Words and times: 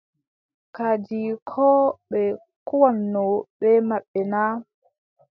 Kadi 0.75 1.19
koo 1.49 1.81
ɓe 2.09 2.21
kuwanno 2.67 3.23
bee 3.59 3.77
maɓɓe 3.89 4.19
na? 4.31 4.41